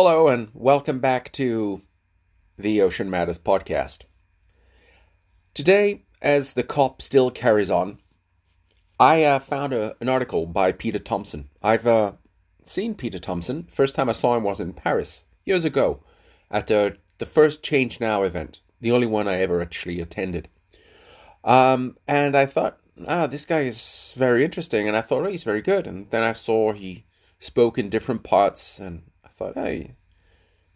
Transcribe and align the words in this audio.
Hello, 0.00 0.28
and 0.28 0.48
welcome 0.54 1.00
back 1.00 1.32
to 1.32 1.82
the 2.56 2.80
Ocean 2.80 3.10
Matters 3.10 3.36
podcast. 3.36 4.02
Today, 5.54 6.04
as 6.22 6.52
the 6.52 6.62
COP 6.62 7.02
still 7.02 7.32
carries 7.32 7.68
on, 7.68 7.98
I 9.00 9.24
uh, 9.24 9.40
found 9.40 9.72
a, 9.72 9.96
an 10.00 10.08
article 10.08 10.46
by 10.46 10.70
Peter 10.70 11.00
Thomson. 11.00 11.48
I've 11.64 11.84
uh, 11.84 12.12
seen 12.62 12.94
Peter 12.94 13.18
Thomson. 13.18 13.64
First 13.64 13.96
time 13.96 14.08
I 14.08 14.12
saw 14.12 14.36
him 14.36 14.44
was 14.44 14.60
in 14.60 14.72
Paris 14.72 15.24
years 15.44 15.64
ago 15.64 15.98
at 16.48 16.68
the, 16.68 16.96
the 17.18 17.26
first 17.26 17.64
Change 17.64 17.98
Now 17.98 18.22
event, 18.22 18.60
the 18.80 18.92
only 18.92 19.08
one 19.08 19.26
I 19.26 19.40
ever 19.40 19.60
actually 19.60 20.00
attended. 20.00 20.48
Um, 21.42 21.96
and 22.06 22.36
I 22.36 22.46
thought, 22.46 22.78
ah, 23.08 23.26
this 23.26 23.44
guy 23.44 23.62
is 23.62 24.14
very 24.16 24.44
interesting. 24.44 24.86
And 24.86 24.96
I 24.96 25.00
thought, 25.00 25.26
oh, 25.26 25.28
he's 25.28 25.42
very 25.42 25.60
good. 25.60 25.88
And 25.88 26.08
then 26.10 26.22
I 26.22 26.34
saw 26.34 26.72
he 26.72 27.04
spoke 27.40 27.78
in 27.78 27.88
different 27.88 28.22
parts, 28.22 28.78
and 28.78 29.02
thought, 29.38 29.54
hey, 29.54 29.92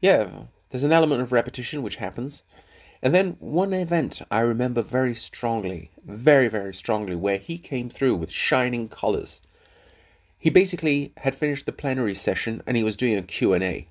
yeah, 0.00 0.44
there's 0.70 0.84
an 0.84 0.92
element 0.92 1.20
of 1.20 1.32
repetition 1.32 1.82
which 1.82 1.96
happens. 1.96 2.42
And 3.02 3.12
then 3.12 3.36
one 3.40 3.72
event 3.72 4.22
I 4.30 4.40
remember 4.40 4.80
very 4.80 5.14
strongly, 5.14 5.90
very, 6.04 6.48
very 6.48 6.72
strongly, 6.72 7.16
where 7.16 7.38
he 7.38 7.58
came 7.58 7.90
through 7.90 8.14
with 8.14 8.30
shining 8.30 8.88
colors. 8.88 9.40
He 10.38 10.50
basically 10.50 11.12
had 11.18 11.34
finished 11.34 11.66
the 11.66 11.72
plenary 11.72 12.14
session 12.14 12.62
and 12.66 12.76
he 12.76 12.84
was 12.84 12.96
doing 12.96 13.18
a 13.18 13.22
Q&A. 13.22 13.88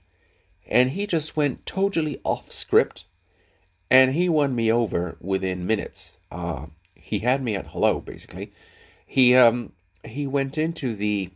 And 0.67 0.91
he 0.91 1.05
just 1.05 1.35
went 1.35 1.65
totally 1.65 2.21
off 2.23 2.51
script 2.51 3.05
and 3.89 4.13
he 4.13 4.29
won 4.29 4.55
me 4.55 4.71
over 4.71 5.17
within 5.19 5.67
minutes. 5.67 6.17
Uh, 6.31 6.67
he 6.95 7.19
had 7.19 7.43
me 7.43 7.55
at 7.55 7.67
hello, 7.67 7.99
basically. 7.99 8.53
He 9.05 9.35
um, 9.35 9.73
he 10.05 10.25
went 10.25 10.57
into 10.57 10.95
the 10.95 11.31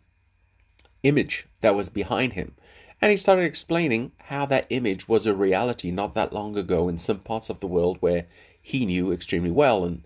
image 1.04 1.48
that 1.60 1.76
was 1.76 1.90
behind 1.90 2.34
him. 2.34 2.56
And 3.02 3.12
he 3.12 3.18
started 3.18 3.44
explaining 3.44 4.14
how 4.24 4.46
that 4.48 4.68
image 4.70 5.08
was 5.08 5.26
a 5.26 5.36
reality 5.36 5.92
not 5.92 6.14
that 6.14 6.34
long 6.34 6.58
ago 6.58 6.88
in 6.88 6.98
some 6.98 7.20
parts 7.20 7.50
of 7.50 7.60
the 7.60 7.68
world 7.68 7.98
where 8.00 8.26
he 8.62 8.86
knew 8.86 9.12
extremely 9.12 9.52
well. 9.52 9.84
And 9.84 10.04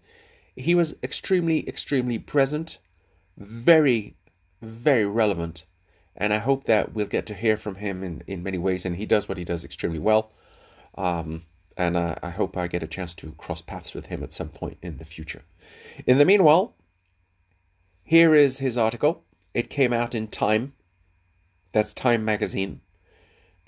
he 0.55 0.75
was 0.75 0.95
extremely, 1.03 1.67
extremely 1.67 2.19
present, 2.19 2.79
very, 3.37 4.15
very 4.61 5.05
relevant. 5.05 5.65
And 6.15 6.33
I 6.33 6.39
hope 6.39 6.65
that 6.65 6.93
we'll 6.93 7.05
get 7.05 7.25
to 7.27 7.33
hear 7.33 7.55
from 7.55 7.75
him 7.75 8.03
in, 8.03 8.23
in 8.27 8.43
many 8.43 8.57
ways. 8.57 8.85
And 8.85 8.95
he 8.95 9.05
does 9.05 9.29
what 9.29 9.37
he 9.37 9.45
does 9.45 9.63
extremely 9.63 9.99
well. 9.99 10.31
Um, 10.97 11.43
and 11.77 11.97
I 11.97 12.29
hope 12.31 12.57
I 12.57 12.67
get 12.67 12.83
a 12.83 12.87
chance 12.87 13.15
to 13.15 13.31
cross 13.37 13.61
paths 13.61 13.93
with 13.93 14.07
him 14.07 14.21
at 14.21 14.33
some 14.33 14.49
point 14.49 14.77
in 14.81 14.97
the 14.97 15.05
future. 15.05 15.43
In 16.05 16.17
the 16.17 16.25
meanwhile, 16.25 16.75
here 18.03 18.35
is 18.35 18.57
his 18.57 18.77
article. 18.77 19.23
It 19.53 19.69
came 19.69 19.93
out 19.93 20.13
in 20.13 20.27
Time 20.27 20.73
that's 21.71 21.93
Time 21.93 22.25
Magazine, 22.25 22.81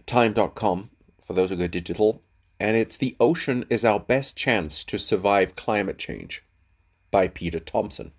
time.com 0.06 0.90
for 1.26 1.34
those 1.34 1.50
who 1.50 1.56
go 1.56 1.68
digital. 1.68 2.24
And 2.60 2.76
it's 2.78 2.98
The 2.98 3.16
Ocean 3.20 3.66
is 3.70 3.84
Our 3.84 4.00
Best 4.00 4.36
Chance 4.36 4.84
to 4.86 5.00
Survive 5.00 5.56
Climate 5.56 5.98
Change 5.98 6.44
by 7.10 7.28
Peter 7.28 7.60
Thomson. 7.60 8.12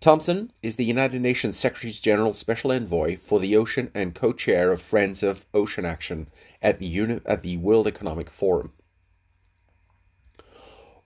Thomson 0.00 0.52
is 0.62 0.76
the 0.76 0.84
United 0.84 1.20
Nations 1.20 1.56
Secretary 1.56 1.92
General 1.92 2.32
Special 2.32 2.70
Envoy 2.70 3.16
for 3.16 3.40
the 3.40 3.56
Ocean 3.56 3.90
and 3.94 4.14
co 4.14 4.32
chair 4.32 4.70
of 4.70 4.80
Friends 4.80 5.24
of 5.24 5.44
Ocean 5.52 5.84
Action 5.84 6.28
at 6.62 6.78
the, 6.78 6.86
Uni- 6.86 7.20
at 7.26 7.42
the 7.42 7.56
World 7.56 7.88
Economic 7.88 8.30
Forum. 8.30 8.72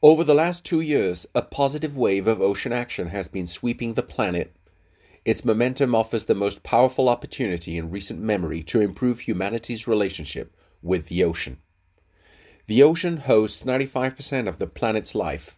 Over 0.02 0.24
the 0.24 0.34
last 0.34 0.64
two 0.64 0.80
years, 0.80 1.26
a 1.34 1.42
positive 1.42 1.96
wave 1.96 2.26
of 2.26 2.42
ocean 2.42 2.72
action 2.72 3.08
has 3.08 3.28
been 3.28 3.46
sweeping 3.46 3.94
the 3.94 4.02
planet 4.02 4.54
its 5.24 5.44
momentum 5.44 5.94
offers 5.94 6.24
the 6.24 6.34
most 6.34 6.62
powerful 6.62 7.08
opportunity 7.08 7.76
in 7.76 7.90
recent 7.90 8.20
memory 8.20 8.62
to 8.62 8.80
improve 8.80 9.20
humanity's 9.20 9.86
relationship 9.86 10.56
with 10.82 11.06
the 11.06 11.22
ocean. 11.22 11.58
The 12.66 12.82
ocean 12.82 13.18
hosts 13.18 13.62
95% 13.62 14.48
of 14.48 14.58
the 14.58 14.66
planet's 14.66 15.14
life. 15.14 15.56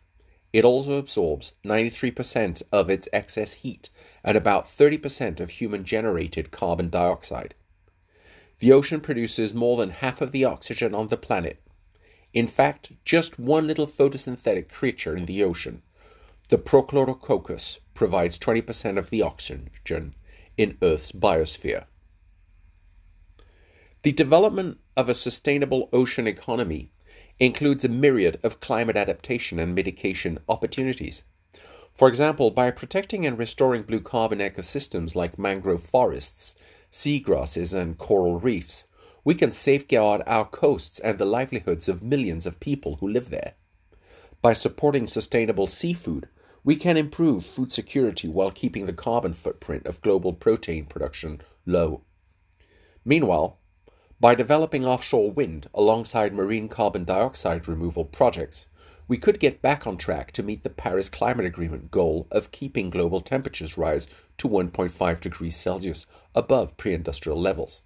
It 0.53 0.65
also 0.65 0.98
absorbs 0.98 1.53
93% 1.65 2.62
of 2.71 2.91
its 2.91 3.09
excess 3.12 3.55
heat 3.55 3.88
and 4.22 4.37
about 4.37 4.65
30% 4.65 5.41
of 5.41 5.50
human 5.50 5.84
generated 5.84 6.50
carbon 6.50 6.91
dioxide. 6.91 7.55
The 8.59 8.72
ocean 8.72 9.00
produces 9.00 9.55
more 9.55 9.77
than 9.77 9.91
half 9.91 10.21
of 10.21 10.33
the 10.33 10.44
oxygen 10.44 10.94
on 10.94 11.09
the 11.09 11.17
planet. 11.17 11.61
In 12.33 12.47
fact, 12.47 12.93
just 13.05 13.38
one 13.38 13.67
little 13.67 13.87
photosynthetic 13.87 14.69
creature 14.69 15.17
in 15.17 15.27
the 15.27 15.43
ocean, 15.43 15.83
the 16.49 16.59
Prochlorococcus, 16.59 17.78
provides 17.94 18.38
20% 18.38 18.99
of 18.99 19.10
the 19.10 19.22
oxygen 19.22 20.15
in 20.56 20.77
Earth's 20.82 21.12
biosphere. 21.12 21.87
The 24.03 24.12
development 24.12 24.78
of 24.97 25.09
a 25.09 25.15
sustainable 25.15 25.88
ocean 25.93 26.27
economy 26.27 26.93
includes 27.38 27.84
a 27.84 27.88
myriad 27.88 28.38
of 28.43 28.60
climate 28.60 28.97
adaptation 28.97 29.59
and 29.59 29.75
mitigation 29.75 30.38
opportunities. 30.49 31.22
For 31.94 32.09
example, 32.09 32.50
by 32.50 32.71
protecting 32.71 33.25
and 33.25 33.38
restoring 33.38 33.82
blue 33.82 34.00
carbon 34.00 34.41
ecosystems 34.41 35.15
like 35.15 35.38
mangrove 35.38 35.82
forests, 35.82 36.55
seagrasses, 36.91 37.72
and 37.72 37.97
coral 37.97 38.38
reefs, 38.38 38.84
we 39.25 39.34
can 39.34 39.50
safeguard 39.50 40.22
our 40.26 40.44
coasts 40.44 40.99
and 40.99 41.19
the 41.19 41.25
livelihoods 41.25 41.88
of 41.88 42.03
millions 42.03 42.47
of 42.47 42.61
people 42.61 42.97
who 42.97 43.09
live 43.09 43.31
there. 43.31 43.55
By 44.43 44.53
supporting 44.53 45.06
sustainable 45.06 45.66
seafood, 45.66 46.28
we 46.64 46.76
can 46.76 46.97
improve 46.97 47.44
food 47.44 47.70
security 47.70 48.26
while 48.26 48.50
keeping 48.50 48.86
the 48.86 48.92
carbon 48.92 49.34
footprint 49.34 49.86
of 49.86 50.00
global 50.00 50.32
protein 50.32 50.86
production 50.86 51.41
low. 51.66 52.02
Meanwhile, 53.04 53.58
by 54.19 54.34
developing 54.34 54.86
offshore 54.86 55.30
wind 55.30 55.69
alongside 55.75 56.32
marine 56.32 56.70
carbon 56.70 57.04
dioxide 57.04 57.69
removal 57.69 58.06
projects, 58.06 58.66
we 59.06 59.19
could 59.19 59.38
get 59.38 59.60
back 59.60 59.86
on 59.86 59.98
track 59.98 60.32
to 60.32 60.42
meet 60.42 60.64
the 60.64 60.70
Paris 60.70 61.10
Climate 61.10 61.44
Agreement 61.44 61.91
goal 61.91 62.26
of 62.30 62.50
keeping 62.50 62.88
global 62.88 63.20
temperatures 63.20 63.76
rise 63.76 64.08
to 64.38 64.48
1.5 64.48 65.20
degrees 65.20 65.56
Celsius 65.56 66.06
above 66.34 66.78
pre 66.78 66.94
industrial 66.94 67.38
levels. 67.38 67.82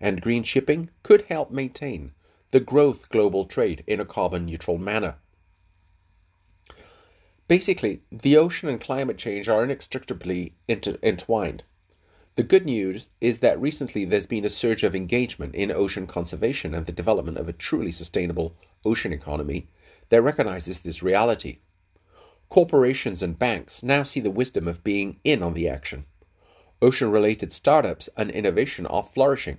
And 0.00 0.22
green 0.22 0.44
shipping 0.44 0.90
could 1.02 1.22
help 1.22 1.50
maintain 1.50 2.12
the 2.52 2.60
growth 2.60 3.08
global 3.08 3.44
trade 3.44 3.82
in 3.88 3.98
a 3.98 4.04
carbon 4.04 4.46
neutral 4.46 4.78
manner. 4.78 5.16
Basically, 7.46 8.00
the 8.10 8.36
ocean 8.38 8.70
and 8.70 8.80
climate 8.80 9.18
change 9.18 9.48
are 9.48 9.62
inextricably 9.62 10.54
inter- 10.66 10.98
entwined. 11.02 11.62
The 12.36 12.42
good 12.42 12.64
news 12.64 13.10
is 13.20 13.38
that 13.38 13.60
recently 13.60 14.04
there's 14.04 14.26
been 14.26 14.44
a 14.44 14.50
surge 14.50 14.82
of 14.82 14.94
engagement 14.94 15.54
in 15.54 15.70
ocean 15.70 16.06
conservation 16.06 16.74
and 16.74 16.86
the 16.86 16.92
development 16.92 17.38
of 17.38 17.48
a 17.48 17.52
truly 17.52 17.92
sustainable 17.92 18.56
ocean 18.84 19.12
economy 19.12 19.68
that 20.08 20.22
recognizes 20.22 20.80
this 20.80 21.02
reality. 21.02 21.58
Corporations 22.48 23.22
and 23.22 23.38
banks 23.38 23.82
now 23.82 24.02
see 24.02 24.20
the 24.20 24.30
wisdom 24.30 24.66
of 24.66 24.82
being 24.82 25.20
in 25.22 25.42
on 25.42 25.54
the 25.54 25.68
action. 25.68 26.06
Ocean 26.80 27.10
related 27.10 27.52
startups 27.52 28.08
and 28.16 28.30
innovation 28.30 28.86
are 28.86 29.02
flourishing. 29.02 29.58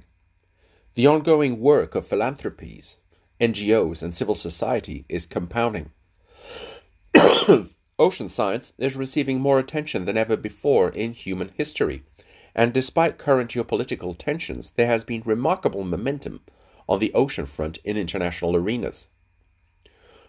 The 0.95 1.07
ongoing 1.07 1.59
work 1.59 1.93
of 1.93 2.07
philanthropies, 2.07 2.97
NGOs, 3.39 4.01
and 4.01 4.13
civil 4.13 4.35
society 4.35 5.05
is 5.07 5.25
compounding. 5.25 5.91
Ocean 7.97 8.27
science 8.27 8.73
is 8.77 8.97
receiving 8.97 9.39
more 9.39 9.57
attention 9.57 10.03
than 10.03 10.17
ever 10.17 10.35
before 10.35 10.89
in 10.89 11.13
human 11.13 11.51
history, 11.55 12.03
and 12.53 12.73
despite 12.73 13.17
current 13.17 13.51
geopolitical 13.51 14.17
tensions, 14.17 14.71
there 14.71 14.87
has 14.87 15.05
been 15.05 15.21
remarkable 15.23 15.85
momentum 15.85 16.41
on 16.89 16.99
the 16.99 17.13
ocean 17.13 17.45
front 17.45 17.77
in 17.85 17.95
international 17.95 18.53
arenas. 18.53 19.07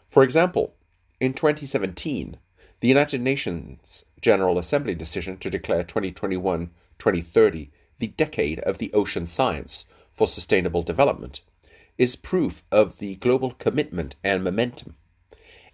For 0.07 0.23
example, 0.23 0.77
in 1.19 1.35
2017, 1.35 2.37
the 2.79 2.89
United 2.89 3.21
Nations 3.21 4.05
General 4.21 4.59
Assembly 4.59 4.95
decision 4.95 5.37
to 5.39 5.51
declare 5.51 5.83
2021 5.83 6.71
2030 6.99 7.71
the 7.99 8.07
decade 8.07 8.61
of 8.61 8.79
the 8.79 8.93
ocean 8.93 9.27
science 9.27 9.85
for 10.13 10.29
sustainable 10.29 10.83
development 10.83 11.41
is 11.99 12.15
proof 12.15 12.63
of 12.71 12.99
the 12.99 13.17
global 13.17 13.51
commitment 13.51 14.15
and 14.23 14.45
momentum 14.45 14.95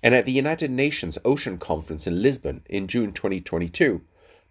and 0.02 0.14
at 0.14 0.24
the 0.24 0.32
United 0.32 0.70
Nations 0.70 1.16
Ocean 1.24 1.58
Conference 1.58 2.06
in 2.06 2.22
Lisbon 2.22 2.62
in 2.68 2.88
June 2.88 3.12
2022, 3.12 4.02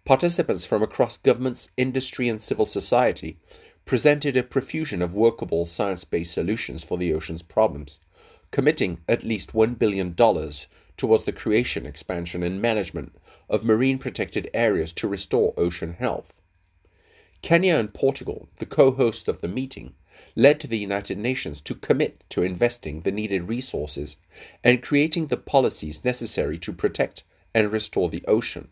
participants 0.04 0.64
from 0.64 0.82
across 0.82 1.18
governments, 1.18 1.68
industry, 1.76 2.28
and 2.28 2.40
civil 2.40 2.66
society 2.66 3.38
presented 3.84 4.36
a 4.36 4.42
profusion 4.42 5.02
of 5.02 5.14
workable 5.14 5.66
science 5.66 6.04
based 6.04 6.32
solutions 6.32 6.84
for 6.84 6.96
the 6.96 7.12
ocean's 7.12 7.42
problems, 7.42 8.00
committing 8.50 8.98
at 9.08 9.24
least 9.24 9.52
$1 9.52 9.78
billion 9.78 10.14
towards 10.96 11.24
the 11.24 11.32
creation, 11.32 11.84
expansion, 11.84 12.42
and 12.42 12.62
management 12.62 13.14
of 13.48 13.64
marine 13.64 13.98
protected 13.98 14.48
areas 14.54 14.92
to 14.92 15.08
restore 15.08 15.52
ocean 15.56 15.94
health. 15.94 16.32
Kenya 17.42 17.74
and 17.74 17.92
Portugal, 17.92 18.48
the 18.56 18.66
co 18.66 18.92
hosts 18.92 19.26
of 19.26 19.40
the 19.40 19.48
meeting, 19.48 19.94
led 20.36 20.60
to 20.60 20.66
the 20.66 20.78
United 20.78 21.18
Nations 21.18 21.60
to 21.62 21.74
commit 21.74 22.24
to 22.28 22.42
investing 22.42 23.00
the 23.00 23.12
needed 23.12 23.48
resources 23.48 24.16
and 24.62 24.82
creating 24.82 25.28
the 25.28 25.36
policies 25.36 26.04
necessary 26.04 26.58
to 26.58 26.72
protect 26.72 27.24
and 27.54 27.72
restore 27.72 28.08
the 28.08 28.24
ocean, 28.26 28.68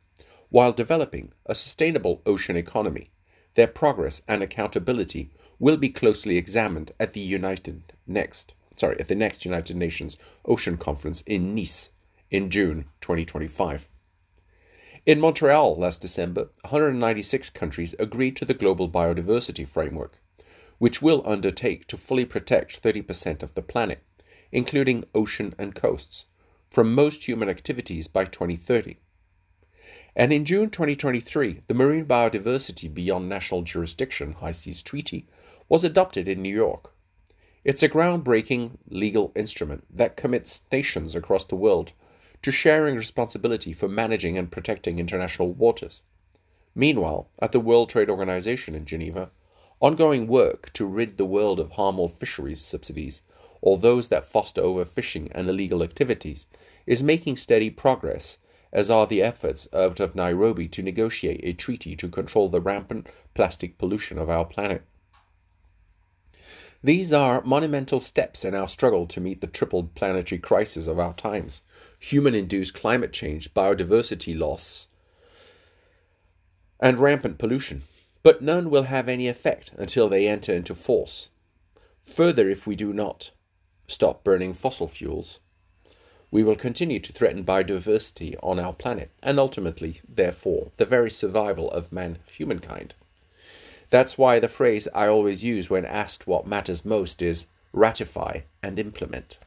while 0.49 0.73
developing 0.73 1.33
a 1.47 1.55
sustainable 1.55 2.23
ocean 2.27 2.57
economy 2.57 3.11
their 3.55 3.67
progress 3.67 4.23
and 4.29 4.43
accountability 4.43 5.31
will 5.59 5.77
be 5.77 5.89
closely 5.89 6.37
examined 6.37 6.93
at 7.01 7.15
the 7.15 7.21
United 7.21 7.93
next 8.07 8.55
sorry 8.77 8.99
at 9.01 9.09
the 9.09 9.15
next 9.15 9.45
United 9.45 9.77
Nations 9.77 10.17
Ocean 10.45 10.77
Conference 10.77 11.23
in 11.23 11.55
Nice 11.55 11.91
in 12.31 12.49
June 12.49 12.87
2025. 13.01 13.89
In 15.05 15.19
Montreal 15.19 15.77
last 15.77 16.01
December, 16.01 16.51
196 16.63 17.51
countries 17.51 17.95
agreed 17.99 18.37
to 18.37 18.45
the 18.45 18.55
Global 18.55 18.89
Biodiversity 18.89 19.67
Framework, 19.67 20.21
which 20.81 21.03
will 21.03 21.23
undertake 21.27 21.87
to 21.87 21.99
fully 21.99 22.25
protect 22.25 22.83
30% 22.83 23.43
of 23.43 23.53
the 23.53 23.61
planet, 23.61 24.03
including 24.51 25.05
ocean 25.15 25.55
and 25.59 25.75
coasts, 25.75 26.25
from 26.67 26.95
most 26.95 27.25
human 27.25 27.51
activities 27.51 28.09
by 28.09 28.25
2030. 28.25 28.97
And 30.17 30.33
in 30.33 30.47
June 30.47 30.71
2023, 30.71 31.61
the 31.67 31.75
Marine 31.75 32.07
Biodiversity 32.07 32.93
Beyond 32.93 33.29
National 33.29 33.61
Jurisdiction 33.61 34.33
High 34.33 34.53
Seas 34.53 34.83
Treaty 34.83 35.27
was 35.69 35.85
adopted 35.85 36.27
in 36.27 36.41
New 36.41 36.55
York. 36.55 36.95
It's 37.63 37.83
a 37.83 37.89
groundbreaking 37.89 38.79
legal 38.89 39.33
instrument 39.37 39.85
that 39.95 40.17
commits 40.17 40.63
nations 40.73 41.15
across 41.15 41.45
the 41.45 41.57
world 41.57 41.93
to 42.41 42.51
sharing 42.51 42.97
responsibility 42.97 43.75
for 43.75 43.87
managing 43.87 44.39
and 44.39 44.51
protecting 44.51 44.99
international 44.99 45.53
waters. 45.53 46.01
Meanwhile, 46.75 47.29
at 47.39 47.53
the 47.53 47.61
World 47.61 47.91
Trade 47.91 48.09
Organization 48.09 48.75
in 48.75 48.87
Geneva, 48.87 49.31
ongoing 49.81 50.27
work 50.27 50.73
to 50.73 50.87
rid 50.87 51.17
the 51.17 51.25
world 51.25 51.59
of 51.59 51.73
harmful 51.73 52.09
fisheries 52.09 52.65
subsidies 52.65 53.23
or 53.63 53.79
those 53.79 54.09
that 54.09 54.25
foster 54.25 54.63
overfishing 54.63 55.29
and 55.33 55.49
illegal 55.49 55.83
activities 55.83 56.47
is 56.87 57.03
making 57.03 57.37
steady 57.37 57.71
progress 57.71 58.39
as 58.73 58.91
are 58.91 59.07
the 59.07 59.23
efforts 59.23 59.67
out 59.73 60.01
of 60.01 60.15
Nairobi 60.15 60.69
to 60.69 60.83
negotiate 60.83 61.41
a 61.43 61.53
treaty 61.53 61.97
to 61.97 62.09
control 62.09 62.49
the 62.49 62.61
rampant 62.61 63.09
plastic 63.35 63.79
pollution 63.79 64.17
of 64.17 64.31
our 64.31 64.45
planet. 64.45 64.83
These 66.83 67.13
are 67.13 67.43
monumental 67.43 68.01
steps 68.01 68.45
in 68.45 68.55
our 68.55 68.69
struggle 68.69 69.07
to 69.09 69.21
meet 69.21 69.41
the 69.41 69.47
triple 69.47 69.91
planetary 69.95 70.39
crisis 70.39 70.87
of 70.87 70.99
our 70.99 71.13
times 71.13 71.63
human 71.99 72.35
induced 72.35 72.73
climate 72.73 73.13
change, 73.13 73.53
biodiversity 73.53 74.39
loss, 74.39 74.89
and 76.79 76.99
rampant 76.99 77.37
pollution. 77.37 77.83
But 78.23 78.43
none 78.43 78.71
will 78.71 78.85
have 78.85 79.09
any 79.09 79.29
effect 79.29 79.73
until 79.79 80.09
they 80.09 80.29
enter 80.29 80.53
into 80.53 80.75
force. 80.75 81.31
Further, 82.03 82.51
if 82.51 82.67
we 82.67 82.77
do 82.77 82.93
not 82.93 83.31
stop 83.87 84.23
burning 84.25 84.53
fossil 84.53 84.89
fuels, 84.89 85.41
we 86.31 86.43
will 86.43 86.57
continue 86.57 87.01
to 87.01 87.13
threaten 87.13 87.45
biodiversity 87.45 88.37
on 88.43 88.61
our 88.61 88.73
planet 88.73 89.11
and 89.23 89.39
ultimately, 89.39 90.01
therefore, 90.09 90.71
the 90.77 90.85
very 90.85 91.11
survival 91.11 91.71
of 91.71 91.93
man 91.93 92.19
humankind. 92.31 92.95
That's 93.91 94.17
why 94.17 94.39
the 94.39 94.49
phrase 94.49 94.87
I 94.95 95.09
always 95.09 95.43
use 95.43 95.69
when 95.69 95.85
asked 95.85 96.27
what 96.27 96.47
matters 96.47 96.85
most 96.85 97.21
is 97.21 97.47
ratify 97.73 98.41
and 98.63 98.79
implement. 98.79 99.39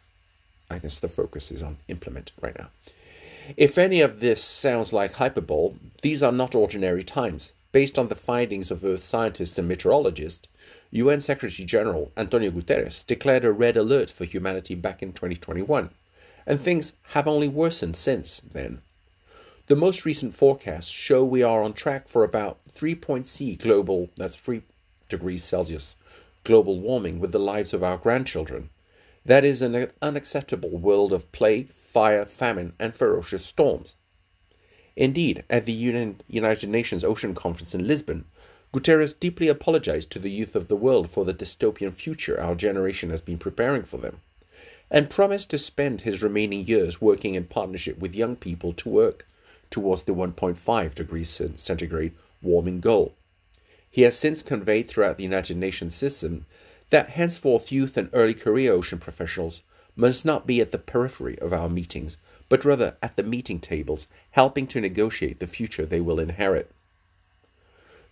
I 0.70 0.80
guess 0.80 1.00
the 1.00 1.08
focus 1.08 1.52
is 1.52 1.64
on 1.64 1.78
implement 1.88 2.32
right 2.42 2.58
now. 2.58 2.70
If 3.56 3.78
any 3.78 4.02
of 4.02 4.20
this 4.20 4.44
sounds 4.44 4.92
like 4.92 5.14
hyperbole, 5.14 5.76
these 6.02 6.22
are 6.24 6.32
not 6.32 6.56
ordinary 6.56 7.04
times. 7.04 7.54
Based 7.74 8.00
on 8.00 8.08
the 8.08 8.16
findings 8.16 8.72
of 8.72 8.86
Earth 8.86 9.04
scientists 9.04 9.60
and 9.60 9.68
meteorologists, 9.68 10.48
UN 10.92 11.20
Secretary 11.20 11.66
General 11.66 12.14
Antonio 12.16 12.52
Guterres 12.52 13.06
declared 13.06 13.44
a 13.44 13.52
red 13.52 13.76
alert 13.76 14.10
for 14.10 14.24
humanity 14.24 14.76
back 14.76 15.04
in 15.04 15.12
2021 15.12 15.90
and 16.46 16.60
things 16.60 16.94
have 17.10 17.28
only 17.28 17.48
worsened 17.48 17.96
since 17.96 18.42
then. 18.42 18.82
The 19.68 19.76
most 19.76 20.06
recent 20.06 20.36
forecasts 20.36 20.90
show 20.90 21.24
we 21.24 21.42
are 21.42 21.64
on 21.64 21.74
track 21.74 22.08
for 22.08 22.24
about 22.24 22.60
3.c 22.70 23.56
global, 23.56 24.10
that's 24.18 24.36
3 24.36 24.62
degrees 25.10 25.44
Celsius, 25.44 25.96
global 26.44 26.80
warming 26.80 27.20
with 27.20 27.32
the 27.32 27.40
lives 27.40 27.74
of 27.74 27.84
our 27.84 27.98
grandchildren. 27.98 28.70
That 29.26 29.46
is 29.46 29.62
an 29.62 29.92
unacceptable 30.02 30.78
world 30.78 31.14
of 31.14 31.32
plague, 31.32 31.70
fire, 31.70 32.26
famine, 32.26 32.74
and 32.78 32.94
ferocious 32.94 33.46
storms. 33.46 33.96
Indeed, 34.96 35.44
at 35.50 35.66
the 35.66 35.72
United 36.28 36.70
Nations 36.70 37.04
Ocean 37.04 37.34
Conference 37.34 37.74
in 37.74 37.88
Lisbon, 37.88 38.26
Guterres 38.74 39.14
deeply 39.20 39.48
apologized 39.48 40.10
to 40.12 40.20
the 40.20 40.32
youth 40.32 40.56
of 40.56 40.68
the 40.68 40.76
world 40.76 41.10
for 41.10 41.26
the 41.26 41.34
dystopian 41.34 41.92
future 41.94 42.40
our 42.40 42.56
generation 42.56 43.10
has 43.10 43.22
been 43.22 43.38
preparing 43.38 43.84
for 43.84 43.98
them 43.98 44.22
and 44.92 45.10
promised 45.10 45.50
to 45.50 45.58
spend 45.58 46.02
his 46.02 46.22
remaining 46.22 46.64
years 46.66 47.02
working 47.02 47.34
in 47.34 47.46
partnership 47.46 47.98
with 47.98 48.16
young 48.16 48.36
people 48.36 48.74
to 48.74 48.90
work 48.90 49.28
towards 49.72 50.04
the 50.04 50.14
1.5 50.14 50.94
degrees 50.94 51.42
centigrade 51.56 52.14
warming 52.44 52.80
goal. 52.80 53.16
He 53.90 54.04
has 54.04 54.18
since 54.18 54.44
conveyed 54.44 54.88
throughout 54.88 55.18
the 55.18 55.24
United 55.24 55.58
Nations 55.58 55.96
system 55.96 56.46
that 56.92 57.12
henceforth 57.12 57.72
youth 57.72 57.98
and 57.98 58.10
early 58.14 58.36
career 58.36 58.72
ocean 58.72 59.00
professionals 59.00 59.64
must 59.96 60.26
not 60.26 60.48
be 60.48 60.60
at 60.60 60.72
the 60.72 60.78
periphery 60.78 61.38
of 61.40 61.54
our 61.54 61.70
meetings, 61.70 62.18
but 62.50 62.66
rather 62.66 62.96
at 63.02 63.16
the 63.16 63.24
meeting 63.24 63.60
tables, 63.60 64.08
helping 64.32 64.68
to 64.68 64.82
negotiate 64.82 65.40
the 65.40 65.48
future 65.48 65.86
they 65.86 66.02
will 66.02 66.20
inherit. 66.20 66.72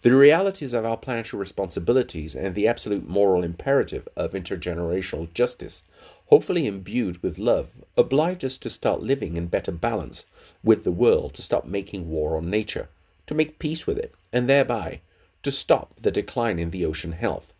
The 0.03 0.15
realities 0.15 0.73
of 0.73 0.83
our 0.83 0.97
planetary 0.97 1.39
responsibilities 1.39 2.35
and 2.35 2.55
the 2.55 2.67
absolute 2.67 3.07
moral 3.07 3.43
imperative 3.43 4.07
of 4.15 4.31
intergenerational 4.33 5.31
justice, 5.33 5.83
hopefully 6.25 6.65
imbued 6.65 7.21
with 7.21 7.37
love, 7.37 7.69
oblige 7.95 8.43
us 8.43 8.57
to 8.59 8.69
start 8.71 9.03
living 9.03 9.37
in 9.37 9.45
better 9.45 9.71
balance 9.71 10.25
with 10.63 10.83
the 10.83 10.91
world, 10.91 11.35
to 11.35 11.43
stop 11.43 11.65
making 11.65 12.09
war 12.09 12.35
on 12.35 12.49
nature, 12.49 12.89
to 13.27 13.35
make 13.35 13.59
peace 13.59 13.85
with 13.85 13.99
it, 13.99 14.15
and 14.33 14.49
thereby 14.49 15.01
to 15.43 15.51
stop 15.51 15.93
the 16.01 16.09
decline 16.09 16.57
in 16.57 16.71
the 16.71 16.83
ocean 16.83 17.11
health. 17.11 17.53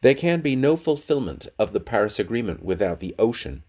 There 0.00 0.14
can 0.14 0.40
be 0.40 0.54
no 0.54 0.76
fulfillment 0.76 1.48
of 1.58 1.72
the 1.72 1.80
Paris 1.80 2.18
Agreement 2.18 2.64
without 2.64 3.00
the 3.00 3.14
ocean. 3.18 3.64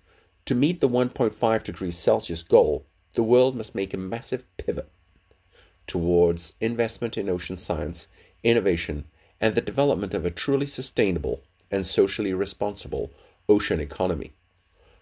To 0.46 0.54
meet 0.54 0.80
the 0.80 0.90
1.5 0.90 1.64
degrees 1.64 1.98
Celsius 1.98 2.44
goal, 2.44 2.86
the 3.16 3.24
world 3.24 3.56
must 3.56 3.74
make 3.74 3.94
a 3.94 3.98
massive 3.98 4.46
pivot 4.58 4.90
towards 5.88 6.54
investment 6.62 7.18
in 7.18 7.28
ocean 7.28 7.58
science, 7.58 8.08
innovation, 8.44 9.06
and 9.42 9.56
the 9.56 9.62
development 9.62 10.14
of 10.14 10.24
a 10.24 10.30
truly 10.30 10.68
sustainable 10.68 11.42
and 11.72 11.84
socially 11.84 12.32
responsible 12.32 13.12
ocean 13.48 13.80
economy. 13.80 14.34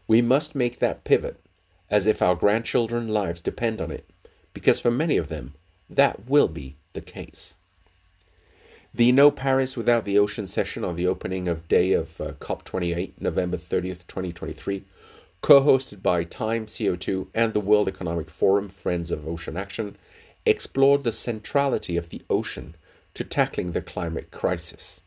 We 0.08 0.22
must 0.22 0.56
make 0.56 0.80
that 0.80 1.04
pivot 1.04 1.42
as 1.90 2.08
if 2.08 2.22
our 2.22 2.36
grandchildren's 2.36 3.10
lives 3.10 3.42
depend 3.42 3.82
on 3.82 3.92
it, 3.92 4.10
because 4.54 4.80
for 4.80 4.92
many 4.92 5.18
of 5.18 5.28
them, 5.28 5.56
that 5.90 6.30
will 6.30 6.48
be 6.48 6.78
the 6.94 7.02
case. 7.02 7.56
The 8.98 9.12
No 9.12 9.30
Paris 9.30 9.78
Without 9.78 10.06
the 10.06 10.18
Ocean 10.18 10.48
session 10.48 10.84
on 10.84 10.96
the 10.96 11.06
opening 11.06 11.48
of 11.48 11.68
day 11.68 11.94
of 11.94 12.20
uh, 12.20 12.32
COP28, 12.40 13.12
November 13.20 13.56
30th, 13.56 14.08
2023, 14.08 14.86
co 15.42 15.62
hosted 15.62 16.02
by 16.02 16.24
Time 16.24 16.66
CO2 16.66 17.28
and 17.36 17.54
the 17.54 17.60
World 17.60 17.88
Economic 17.88 18.28
Forum 18.28 18.70
Friends 18.70 19.12
of 19.12 19.28
Ocean 19.28 19.56
Action, 19.56 19.98
explored 20.48 21.04
the 21.04 21.12
centrality 21.12 21.96
of 21.96 22.10
the 22.10 22.24
ocean 22.28 22.74
to 23.14 23.24
tackling 23.24 23.74
the 23.74 23.84
climate 23.84 24.32
crisis. 24.32 25.00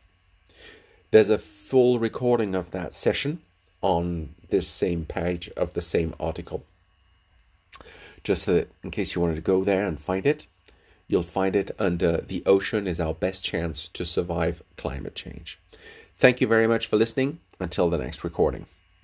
There's 1.11 1.29
a 1.29 1.37
full 1.37 1.99
recording 1.99 2.55
of 2.55 2.71
that 2.71 2.93
session 2.93 3.41
on 3.81 4.35
this 4.51 4.69
same 4.69 5.03
page 5.03 5.49
of 5.57 5.73
the 5.73 5.81
same 5.81 6.15
article. 6.17 6.63
Just 8.23 8.43
so 8.43 8.53
that 8.53 8.71
in 8.83 8.91
case 8.91 9.15
you 9.15 9.21
wanted 9.21 9.35
to 9.35 9.41
go 9.41 9.65
there 9.65 9.85
and 9.85 9.99
find 9.99 10.25
it, 10.25 10.47
you'll 11.11 11.21
find 11.23 11.55
it 11.55 11.71
under 11.77 12.17
The 12.21 12.41
Ocean 12.45 12.87
is 12.87 12.99
Our 12.99 13.13
Best 13.13 13.43
Chance 13.43 13.89
to 13.89 14.05
Survive 14.05 14.63
Climate 14.77 15.13
Change. 15.13 15.59
Thank 16.15 16.39
you 16.39 16.47
very 16.47 16.67
much 16.67 16.87
for 16.87 16.95
listening. 16.95 17.39
Until 17.59 17.89
the 17.91 17.97
next 17.99 18.23
recording. 18.23 18.65